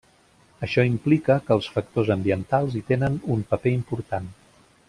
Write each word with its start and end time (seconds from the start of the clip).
Això 0.67 0.85
implica 0.91 1.35
que 1.49 1.53
els 1.57 1.69
factors 1.75 2.11
ambientals 2.17 2.81
hi 2.81 2.85
tenen 2.91 3.23
un 3.37 3.49
paper 3.55 3.79
important. 3.83 4.33